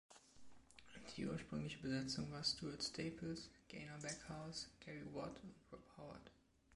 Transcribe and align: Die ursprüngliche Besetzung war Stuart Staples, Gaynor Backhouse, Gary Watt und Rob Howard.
Die 1.15 1.27
ursprüngliche 1.27 1.77
Besetzung 1.77 2.31
war 2.31 2.43
Stuart 2.43 2.81
Staples, 2.83 3.51
Gaynor 3.69 3.99
Backhouse, 3.99 4.67
Gary 4.79 5.05
Watt 5.13 5.39
und 5.43 5.53
Rob 5.71 5.83
Howard. 5.95 6.31